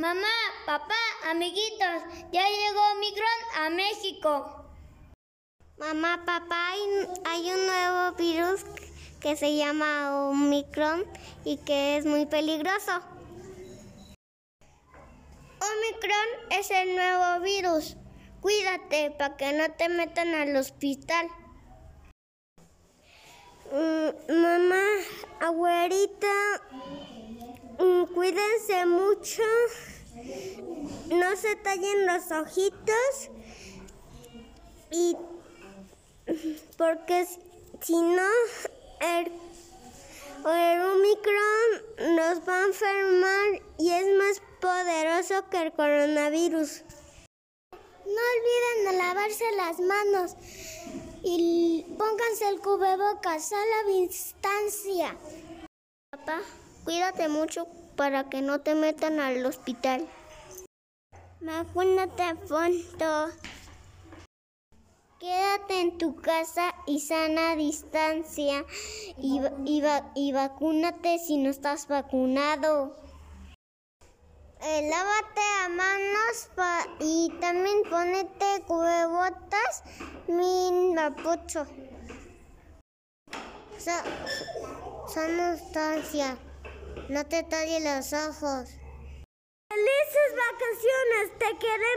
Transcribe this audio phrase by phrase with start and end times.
[0.00, 0.32] Mamá,
[0.64, 0.94] papá,
[1.28, 2.02] amiguitos,
[2.32, 4.64] ya llegó Omicron a México.
[5.76, 6.70] Mamá, papá,
[7.26, 8.64] hay, un nuevo virus
[9.20, 11.04] que se llama Omicron
[11.44, 12.92] y que es muy peligroso.
[15.60, 17.98] Omicron es el nuevo virus.
[18.40, 21.28] Cuídate para que no te metan al hospital.
[23.70, 24.82] Mm, mamá,
[25.40, 26.62] abuelita,
[27.78, 29.42] mm, cuídense mucho.
[31.08, 33.30] No se tallen los ojitos.
[34.90, 35.16] Y
[36.76, 37.26] porque
[37.80, 38.28] si no,
[39.00, 39.32] el,
[40.46, 46.82] el Omicron nos va a enfermar y es más poderoso que el coronavirus.
[48.04, 50.36] No olviden de lavarse las manos
[51.22, 55.16] y pónganse el cubrebocas a la distancia.
[56.10, 56.40] Papá,
[56.84, 57.66] cuídate mucho
[58.00, 60.08] para que no te metan al hospital.
[61.42, 63.28] Vacúnate pronto.
[65.18, 68.64] Quédate en tu casa y sana distancia
[69.18, 69.42] y,
[70.14, 72.96] y, vacúnate si no estás vacunado.
[74.62, 76.48] Eh, lávate a manos
[77.00, 79.82] y también ponete cubrebocas
[80.26, 81.66] mi papucho.
[85.06, 86.38] son distancia.
[87.08, 88.68] No te talles los ojos.
[89.68, 91.38] ¡Felices vacaciones!
[91.38, 91.89] ¡Te queremos!